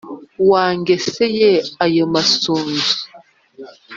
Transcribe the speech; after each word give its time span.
wangeseye 0.49 1.49
aya 1.85 2.05
masunzu 2.13 2.93